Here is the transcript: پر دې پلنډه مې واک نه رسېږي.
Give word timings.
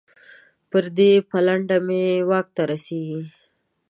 پر 0.69 0.85
دې 0.97 1.11
پلنډه 1.29 1.77
مې 1.87 2.03
واک 2.29 2.47
نه 2.57 2.63
رسېږي. 2.69 3.21